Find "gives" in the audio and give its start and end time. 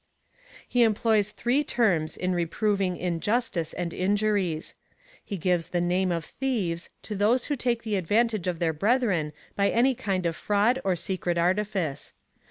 5.37-5.69